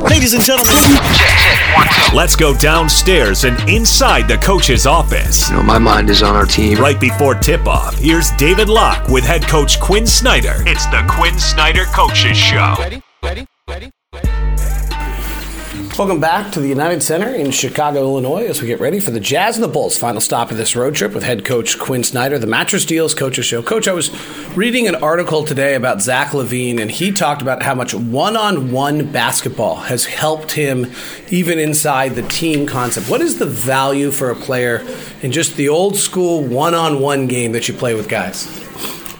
Ladies 0.00 0.34
and 0.34 0.42
gentlemen, 0.42 0.74
let's 2.14 2.34
go 2.36 2.56
downstairs 2.56 3.44
and 3.44 3.58
inside 3.68 4.28
the 4.28 4.38
coach's 4.38 4.86
office. 4.86 5.50
You 5.50 5.56
know, 5.56 5.62
my 5.62 5.78
mind 5.78 6.10
is 6.10 6.22
on 6.22 6.34
our 6.34 6.46
team. 6.46 6.78
Right 6.78 6.98
before 7.00 7.34
tip 7.34 7.66
off, 7.66 7.98
here's 7.98 8.30
David 8.32 8.68
Locke 8.68 9.08
with 9.08 9.24
head 9.24 9.42
coach 9.42 9.80
Quin 9.80 10.06
Snyder. 10.06 10.62
It's 10.66 10.86
the 10.86 11.04
Quin 11.08 11.38
Snyder 11.38 11.84
Coaches 11.86 12.36
Show. 12.36 12.74
Ready? 12.78 13.02
Welcome 15.98 16.20
back 16.20 16.52
to 16.52 16.60
the 16.60 16.68
United 16.68 17.02
Center 17.02 17.28
in 17.28 17.50
Chicago, 17.50 18.00
Illinois, 18.00 18.46
as 18.46 18.62
we 18.62 18.66
get 18.66 18.80
ready 18.80 18.98
for 18.98 19.10
the 19.10 19.20
Jazz 19.20 19.56
and 19.56 19.62
the 19.62 19.68
Bulls' 19.68 19.98
final 19.98 20.22
stop 20.22 20.50
of 20.50 20.56
this 20.56 20.74
road 20.74 20.94
trip 20.94 21.12
with 21.12 21.22
head 21.22 21.44
coach 21.44 21.78
Quin 21.78 22.02
Snyder, 22.02 22.38
the 22.38 22.46
Mattress 22.46 22.86
Deals 22.86 23.14
Coaches 23.14 23.44
Show. 23.44 23.62
Coach, 23.62 23.86
I 23.86 23.92
was 23.92 24.10
reading 24.56 24.88
an 24.88 24.94
article 24.94 25.44
today 25.44 25.74
about 25.74 26.00
Zach 26.00 26.28
LaVine, 26.28 26.80
and 26.80 26.90
he 26.90 27.12
talked 27.12 27.42
about 27.42 27.62
how 27.62 27.74
much 27.74 27.92
one-on-one 27.92 29.12
basketball 29.12 29.76
has 29.76 30.06
helped 30.06 30.52
him, 30.52 30.90
even 31.28 31.58
inside 31.58 32.14
the 32.14 32.22
team 32.22 32.66
concept. 32.66 33.10
What 33.10 33.20
is 33.20 33.38
the 33.38 33.46
value 33.46 34.10
for 34.10 34.30
a 34.30 34.34
player 34.34 34.82
in 35.20 35.30
just 35.30 35.56
the 35.56 35.68
old 35.68 35.96
school 35.96 36.42
one-on-one 36.42 37.26
game 37.26 37.52
that 37.52 37.68
you 37.68 37.74
play 37.74 37.94
with 37.94 38.08
guys? 38.08 38.46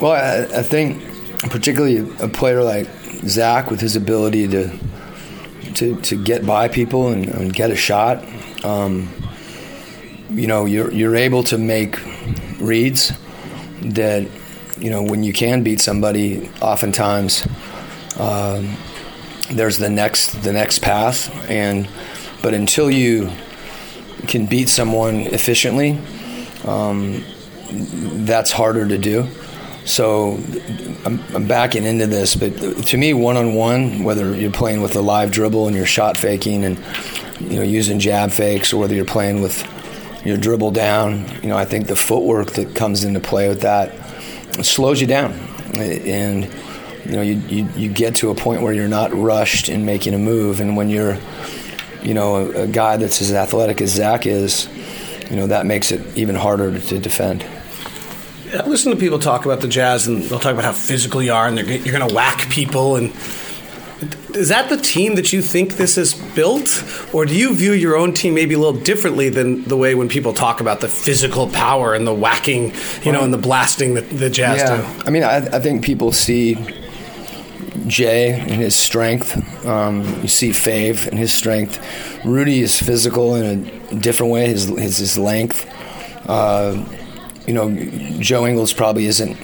Well, 0.00 0.12
I, 0.12 0.58
I 0.58 0.62
think 0.64 1.00
particularly 1.48 1.98
a 2.20 2.28
player 2.28 2.64
like 2.64 2.88
Zach 3.28 3.70
with 3.70 3.80
his 3.80 3.94
ability 3.94 4.48
to 4.48 4.76
to, 5.74 6.00
to 6.02 6.22
get 6.22 6.46
by 6.46 6.68
people 6.68 7.08
and, 7.08 7.26
and 7.28 7.52
get 7.52 7.70
a 7.70 7.76
shot. 7.76 8.24
Um, 8.64 9.10
you 10.30 10.46
know, 10.46 10.64
you're 10.64 10.90
you're 10.92 11.16
able 11.16 11.42
to 11.44 11.58
make 11.58 11.98
reads 12.58 13.12
that 13.80 14.28
you 14.78 14.90
know 14.90 15.02
when 15.02 15.22
you 15.22 15.32
can 15.32 15.62
beat 15.62 15.80
somebody. 15.80 16.50
Oftentimes, 16.60 17.46
um, 18.18 18.76
there's 19.50 19.78
the 19.78 19.90
next 19.90 20.42
the 20.42 20.52
next 20.52 20.80
path, 20.80 21.30
and 21.48 21.88
but 22.42 22.54
until 22.54 22.90
you 22.90 23.30
can 24.26 24.46
beat 24.46 24.68
someone 24.68 25.20
efficiently, 25.20 25.98
um, 26.64 27.24
that's 27.70 28.50
harder 28.50 28.86
to 28.86 28.98
do. 28.98 29.28
So 29.86 30.40
I'm, 31.04 31.22
I'm, 31.32 31.46
backing 31.46 31.84
into 31.84 32.08
this, 32.08 32.34
but 32.34 32.50
to 32.86 32.96
me, 32.96 33.14
one 33.14 33.36
on 33.36 33.54
one, 33.54 34.02
whether 34.02 34.34
you're 34.34 34.50
playing 34.50 34.82
with 34.82 34.96
a 34.96 35.00
live 35.00 35.30
dribble 35.30 35.68
and 35.68 35.76
you're 35.76 35.86
shot 35.86 36.16
faking 36.16 36.64
and 36.64 36.76
you 37.40 37.58
know 37.58 37.62
using 37.62 38.00
jab 38.00 38.32
fakes, 38.32 38.72
or 38.72 38.80
whether 38.80 38.96
you're 38.96 39.04
playing 39.04 39.42
with 39.42 39.64
your 40.26 40.36
dribble 40.36 40.72
down, 40.72 41.24
you 41.40 41.48
know, 41.48 41.56
I 41.56 41.64
think 41.64 41.86
the 41.86 41.94
footwork 41.94 42.54
that 42.54 42.74
comes 42.74 43.04
into 43.04 43.20
play 43.20 43.48
with 43.48 43.60
that 43.60 43.94
slows 44.64 45.00
you 45.00 45.06
down, 45.06 45.32
and 45.74 46.44
you 47.04 47.12
know, 47.12 47.22
you, 47.22 47.34
you, 47.48 47.68
you 47.76 47.88
get 47.88 48.16
to 48.16 48.30
a 48.30 48.34
point 48.34 48.62
where 48.62 48.72
you're 48.72 48.88
not 48.88 49.14
rushed 49.14 49.68
in 49.68 49.86
making 49.86 50.14
a 50.14 50.18
move, 50.18 50.60
and 50.60 50.76
when 50.76 50.90
you're 50.90 51.16
you 52.02 52.12
know 52.12 52.36
a, 52.36 52.62
a 52.62 52.66
guy 52.66 52.96
that's 52.96 53.22
as 53.22 53.32
athletic 53.32 53.80
as 53.80 53.90
Zach 53.90 54.26
is, 54.26 54.68
you 55.30 55.36
know, 55.36 55.46
that 55.46 55.64
makes 55.64 55.92
it 55.92 56.16
even 56.16 56.34
harder 56.34 56.76
to 56.76 56.98
defend. 56.98 57.44
I 58.52 58.66
listen 58.66 58.92
to 58.92 58.98
people 58.98 59.18
talk 59.18 59.44
about 59.44 59.60
the 59.60 59.68
Jazz, 59.68 60.06
and 60.06 60.22
they'll 60.24 60.38
talk 60.38 60.52
about 60.52 60.64
how 60.64 60.72
physical 60.72 61.22
you 61.22 61.32
are, 61.32 61.46
and 61.46 61.58
you're 61.58 61.98
going 61.98 62.08
to 62.08 62.14
whack 62.14 62.48
people. 62.48 62.96
And 62.96 63.12
is 64.34 64.50
that 64.50 64.68
the 64.68 64.76
team 64.76 65.14
that 65.14 65.32
you 65.32 65.40
think 65.40 65.74
this 65.74 65.96
is 65.96 66.14
built, 66.34 66.84
or 67.12 67.24
do 67.24 67.34
you 67.34 67.54
view 67.54 67.72
your 67.72 67.96
own 67.96 68.12
team 68.12 68.34
maybe 68.34 68.54
a 68.54 68.58
little 68.58 68.78
differently 68.80 69.28
than 69.30 69.64
the 69.64 69.76
way 69.76 69.94
when 69.94 70.08
people 70.08 70.32
talk 70.32 70.60
about 70.60 70.80
the 70.80 70.88
physical 70.88 71.48
power 71.48 71.94
and 71.94 72.06
the 72.06 72.14
whacking, 72.14 72.72
you 73.02 73.12
know, 73.12 73.24
and 73.24 73.32
the 73.32 73.38
blasting 73.38 73.94
that 73.94 74.08
the 74.10 74.28
Jazz 74.28 74.58
yeah. 74.58 74.76
do? 74.76 75.06
I 75.06 75.10
mean, 75.10 75.22
I, 75.22 75.36
I 75.36 75.60
think 75.60 75.84
people 75.84 76.12
see 76.12 76.54
Jae 77.86 78.32
and 78.32 78.60
his 78.60 78.74
strength. 78.74 79.64
Um, 79.64 80.04
you 80.22 80.28
see 80.28 80.50
Fave 80.50 81.06
and 81.06 81.18
his 81.18 81.32
strength. 81.32 81.80
Rudy 82.24 82.60
is 82.60 82.80
physical 82.80 83.34
in 83.36 83.66
a 83.90 83.94
different 83.94 84.32
way. 84.32 84.48
His 84.48 84.66
his, 84.66 84.98
his 84.98 85.18
length. 85.18 85.66
Uh, 86.28 86.84
you 87.46 87.54
know, 87.54 87.74
Joe 88.18 88.46
Ingles 88.46 88.72
probably 88.72 89.06
isn't 89.06 89.36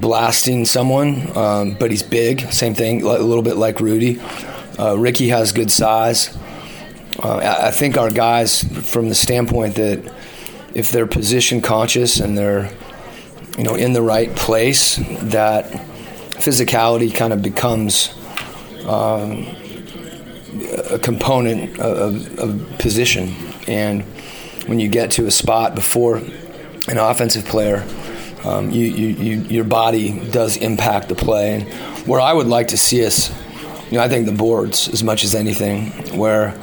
blasting 0.00 0.64
someone, 0.64 1.36
um, 1.36 1.74
but 1.74 1.90
he's 1.90 2.02
big. 2.02 2.52
Same 2.52 2.74
thing, 2.74 3.02
a 3.02 3.18
little 3.18 3.42
bit 3.42 3.56
like 3.56 3.80
Rudy. 3.80 4.20
Uh, 4.78 4.96
Ricky 4.96 5.28
has 5.28 5.52
good 5.52 5.70
size. 5.70 6.36
Uh, 7.18 7.58
I 7.62 7.70
think 7.70 7.98
our 7.98 8.10
guys, 8.10 8.62
from 8.90 9.08
the 9.08 9.14
standpoint 9.14 9.74
that 9.74 10.12
if 10.74 10.90
they're 10.90 11.06
position 11.06 11.60
conscious 11.60 12.20
and 12.20 12.38
they're, 12.38 12.72
you 13.58 13.64
know, 13.64 13.74
in 13.74 13.92
the 13.92 14.00
right 14.02 14.34
place, 14.34 14.96
that 14.96 15.66
physicality 16.30 17.14
kind 17.14 17.32
of 17.32 17.42
becomes 17.42 18.14
um, 18.86 19.46
a 20.90 20.98
component 20.98 21.78
of, 21.78 22.38
of 22.38 22.78
position. 22.78 23.34
And 23.68 24.02
when 24.66 24.80
you 24.80 24.88
get 24.88 25.10
to 25.12 25.26
a 25.26 25.30
spot 25.30 25.74
before 25.74 26.22
an 26.88 26.98
offensive 26.98 27.44
player, 27.44 27.86
um, 28.44 28.70
you, 28.70 28.86
you, 28.86 29.08
you, 29.08 29.40
your 29.42 29.64
body 29.64 30.18
does 30.30 30.56
impact 30.56 31.08
the 31.08 31.14
play. 31.14 31.60
And 31.60 31.72
where 32.06 32.20
I 32.20 32.32
would 32.32 32.48
like 32.48 32.68
to 32.68 32.78
see 32.78 33.06
us, 33.06 33.30
you 33.90 33.98
know, 33.98 34.04
I 34.04 34.08
think 34.08 34.26
the 34.26 34.32
boards 34.32 34.88
as 34.88 35.04
much 35.04 35.22
as 35.22 35.34
anything, 35.34 36.18
where 36.18 36.58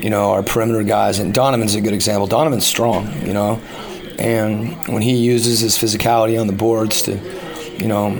you 0.00 0.10
know 0.10 0.32
our 0.32 0.42
perimeter 0.42 0.82
guys 0.82 1.18
and 1.18 1.32
Donovan's 1.32 1.74
a 1.74 1.80
good 1.80 1.94
example. 1.94 2.26
Donovan's 2.26 2.66
strong, 2.66 3.10
you 3.26 3.32
know, 3.32 3.60
and 4.18 4.76
when 4.86 5.02
he 5.02 5.16
uses 5.16 5.60
his 5.60 5.76
physicality 5.76 6.40
on 6.40 6.46
the 6.46 6.52
boards 6.52 7.02
to, 7.02 7.18
you 7.78 7.88
know, 7.88 8.10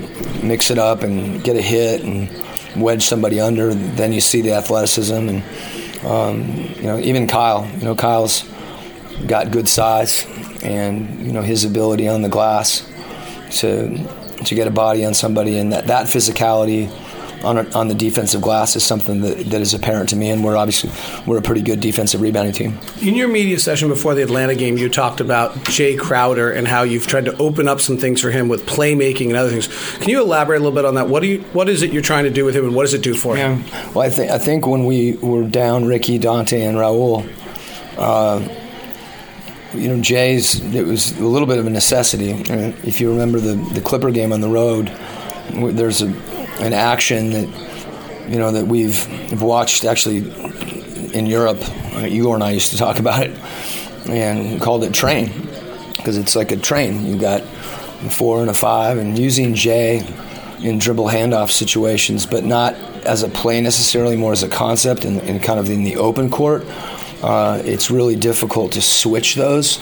mix 0.42 0.70
it 0.70 0.78
up 0.78 1.02
and 1.02 1.44
get 1.44 1.56
a 1.56 1.62
hit 1.62 2.02
and 2.02 2.28
wedge 2.76 3.04
somebody 3.04 3.38
under, 3.38 3.74
then 3.74 4.12
you 4.12 4.20
see 4.20 4.40
the 4.40 4.52
athleticism 4.52 5.28
and 5.28 5.42
um, 6.04 6.56
you 6.76 6.84
know 6.84 6.98
even 6.98 7.26
Kyle. 7.26 7.68
You 7.78 7.84
know, 7.84 7.94
Kyle's 7.94 8.44
got 9.26 9.50
good 9.50 9.68
size 9.68 10.26
and 10.62 11.24
you 11.26 11.32
know 11.32 11.42
his 11.42 11.64
ability 11.64 12.08
on 12.08 12.22
the 12.22 12.28
glass 12.28 12.88
to 13.50 13.96
to 14.44 14.54
get 14.54 14.66
a 14.66 14.70
body 14.70 15.04
on 15.04 15.14
somebody 15.14 15.58
and 15.58 15.72
that, 15.72 15.86
that 15.86 16.06
physicality 16.06 16.90
on, 17.44 17.58
a, 17.58 17.70
on 17.76 17.88
the 17.88 17.94
defensive 17.94 18.40
glass 18.40 18.74
is 18.74 18.84
something 18.84 19.20
that, 19.20 19.36
that 19.50 19.60
is 19.60 19.74
apparent 19.74 20.08
to 20.08 20.16
me 20.16 20.30
and 20.30 20.42
we're 20.42 20.56
obviously 20.56 20.90
we're 21.26 21.38
a 21.38 21.42
pretty 21.42 21.60
good 21.60 21.80
defensive 21.80 22.20
rebounding 22.20 22.54
team. 22.54 22.78
In 23.02 23.14
your 23.14 23.28
media 23.28 23.58
session 23.58 23.88
before 23.88 24.14
the 24.14 24.22
Atlanta 24.22 24.54
game 24.54 24.78
you 24.78 24.88
talked 24.88 25.20
about 25.20 25.52
Jae 25.66 25.98
Crowder 25.98 26.50
and 26.50 26.66
how 26.66 26.82
you've 26.82 27.06
tried 27.06 27.26
to 27.26 27.36
open 27.36 27.68
up 27.68 27.80
some 27.80 27.98
things 27.98 28.20
for 28.20 28.30
him 28.30 28.48
with 28.48 28.66
playmaking 28.66 29.28
and 29.28 29.36
other 29.36 29.50
things. 29.50 29.68
Can 29.98 30.08
you 30.08 30.22
elaborate 30.22 30.56
a 30.56 30.64
little 30.64 30.74
bit 30.74 30.84
on 30.84 30.94
that? 30.94 31.08
What 31.08 31.20
do 31.20 31.28
you 31.28 31.40
what 31.52 31.68
is 31.68 31.82
it 31.82 31.92
you're 31.92 32.02
trying 32.02 32.24
to 32.24 32.30
do 32.30 32.44
with 32.44 32.56
him 32.56 32.64
and 32.64 32.74
what 32.74 32.82
does 32.82 32.94
it 32.94 33.02
do 33.02 33.14
for 33.14 33.36
yeah. 33.36 33.56
him? 33.56 33.92
Well 33.94 34.06
I 34.06 34.10
think 34.10 34.30
I 34.30 34.38
think 34.38 34.66
when 34.66 34.86
we 34.86 35.16
were 35.16 35.44
down 35.44 35.84
Ricky, 35.84 36.18
Dante 36.18 36.62
and 36.62 36.78
Raul 36.78 37.30
uh, 37.98 38.40
you 39.74 39.88
know, 39.88 39.96
Jae's, 39.96 40.60
it 40.74 40.86
was 40.86 41.16
a 41.18 41.24
little 41.24 41.46
bit 41.46 41.58
of 41.58 41.66
a 41.66 41.70
necessity. 41.70 42.30
If 42.30 43.00
you 43.00 43.10
remember 43.10 43.40
the, 43.40 43.54
the 43.74 43.80
Clipper 43.80 44.10
game 44.10 44.32
on 44.32 44.40
the 44.40 44.48
road, 44.48 44.88
there's 45.50 46.02
a, 46.02 46.06
an 46.60 46.72
action 46.72 47.30
that, 47.30 48.28
you 48.28 48.38
know, 48.38 48.52
that 48.52 48.66
we've 48.66 49.42
watched 49.42 49.84
actually 49.84 50.18
in 51.12 51.26
Europe. 51.26 51.58
Uh, 51.94 52.06
Igor 52.06 52.34
and 52.34 52.44
I 52.44 52.52
used 52.52 52.70
to 52.70 52.76
talk 52.76 52.98
about 52.98 53.22
it 53.22 53.36
and 54.08 54.60
called 54.60 54.84
it 54.84 54.92
train 54.92 55.48
because 55.96 56.16
it's 56.16 56.36
like 56.36 56.52
a 56.52 56.56
train. 56.56 57.06
You've 57.06 57.20
got 57.20 57.42
a 57.42 58.10
four 58.10 58.40
and 58.40 58.50
a 58.50 58.54
five, 58.54 58.98
and 58.98 59.18
using 59.18 59.54
Jae 59.54 60.02
in 60.62 60.78
dribble 60.78 61.06
handoff 61.06 61.50
situations, 61.50 62.26
but 62.26 62.44
not 62.44 62.74
as 63.04 63.22
a 63.22 63.28
play 63.28 63.60
necessarily, 63.60 64.16
more 64.16 64.32
as 64.32 64.42
a 64.42 64.48
concept 64.48 65.04
and, 65.04 65.20
and 65.22 65.42
kind 65.42 65.58
of 65.58 65.68
in 65.70 65.84
the 65.84 65.96
open 65.96 66.30
court 66.30 66.64
uh, 67.24 67.62
it's 67.64 67.90
really 67.90 68.16
difficult 68.16 68.72
to 68.72 68.82
switch 68.82 69.34
those 69.34 69.78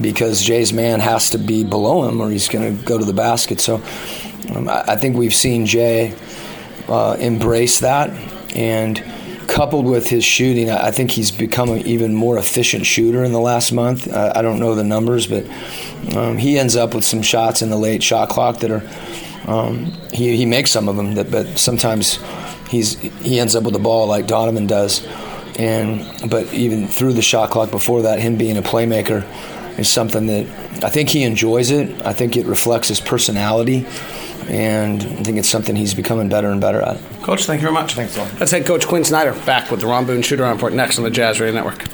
because 0.00 0.46
Jae's 0.46 0.72
man 0.72 1.00
has 1.00 1.30
to 1.30 1.38
be 1.38 1.64
below 1.64 2.08
him 2.08 2.20
or 2.20 2.30
he's 2.30 2.48
going 2.48 2.78
to 2.78 2.84
go 2.84 2.98
to 2.98 3.04
the 3.04 3.12
basket. 3.12 3.60
So 3.60 3.82
um, 4.54 4.68
I, 4.68 4.94
think 4.94 5.16
we've 5.16 5.34
seen 5.34 5.66
Jae 5.66 6.16
uh, 6.88 7.16
embrace 7.18 7.80
that 7.80 8.10
and 8.54 9.02
coupled 9.48 9.86
with 9.86 10.08
his 10.08 10.24
shooting, 10.24 10.70
I 10.70 10.92
think 10.92 11.10
he's 11.10 11.32
become 11.32 11.68
an 11.70 11.80
even 11.80 12.14
more 12.14 12.38
efficient 12.38 12.86
shooter 12.86 13.24
in 13.24 13.32
the 13.32 13.40
last 13.40 13.72
month. 13.72 14.12
I 14.12 14.40
don't 14.40 14.60
know 14.60 14.76
the 14.76 14.84
numbers, 14.84 15.26
but 15.26 15.44
um, 16.16 16.38
he 16.38 16.60
ends 16.60 16.76
up 16.76 16.94
with 16.94 17.04
some 17.04 17.22
shots 17.22 17.60
in 17.60 17.70
the 17.70 17.76
late 17.76 18.04
shot 18.04 18.28
clock 18.28 18.58
that 18.60 18.70
are. 18.70 18.82
Um, 19.44 19.86
he, 20.12 20.36
he 20.36 20.46
makes 20.46 20.70
some 20.70 20.88
of 20.88 20.94
them, 20.94 21.14
that, 21.14 21.28
but 21.28 21.58
sometimes 21.58 22.20
he's 22.68 22.96
he 23.00 23.40
ends 23.40 23.56
up 23.56 23.64
with 23.64 23.72
the 23.72 23.80
ball 23.80 24.06
like 24.06 24.28
Donovan 24.28 24.68
does. 24.68 25.04
And 25.58 26.30
but 26.30 26.52
even 26.52 26.88
through 26.88 27.12
the 27.12 27.22
shot 27.22 27.50
clock 27.50 27.70
before 27.70 28.02
that, 28.02 28.20
him 28.20 28.36
being 28.36 28.56
a 28.56 28.62
playmaker 28.62 29.24
is 29.78 29.88
something 29.88 30.26
that 30.26 30.46
I 30.84 30.88
think 30.88 31.10
he 31.10 31.22
enjoys 31.24 31.70
it. 31.70 32.04
I 32.04 32.12
think 32.12 32.36
it 32.36 32.46
reflects 32.46 32.88
his 32.88 33.00
personality, 33.00 33.86
and 34.48 35.02
I 35.02 35.22
think 35.22 35.38
it's 35.38 35.48
something 35.48 35.76
he's 35.76 35.94
becoming 35.94 36.28
better 36.28 36.50
and 36.50 36.60
better 36.60 36.80
at. 36.80 36.98
Coach, 37.22 37.44
thank 37.44 37.60
you 37.60 37.68
very 37.68 37.74
much. 37.74 37.94
Thanks, 37.94 38.16
a 38.16 38.22
lot. 38.22 38.40
Let's 38.40 38.50
head 38.52 38.66
Coach 38.66 38.86
Quin 38.86 39.04
Snyder 39.04 39.32
back 39.44 39.70
with 39.70 39.80
the 39.80 39.86
Ron 39.86 40.06
Boone 40.06 40.22
Shooter 40.22 40.44
Report 40.44 40.72
next 40.72 40.98
on 40.98 41.04
the 41.04 41.10
Jazz 41.10 41.40
Radio 41.40 41.54
Network. 41.54 41.86